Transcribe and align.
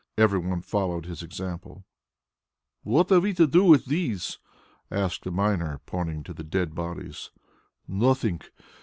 Every 0.17 0.39
one 0.39 0.61
followed 0.63 1.05
his 1.05 1.21
example. 1.21 1.85
"What 2.81 3.11
are 3.11 3.19
we 3.19 3.35
to 3.35 3.45
do 3.45 3.63
with 3.65 3.85
these?" 3.85 4.39
asked 4.89 5.27
a 5.27 5.31
miner, 5.31 5.79
pointing 5.85 6.23
to 6.23 6.33
the 6.33 6.43
dead 6.43 6.73
bodies. 6.73 7.29
"Nothing. 7.87 8.41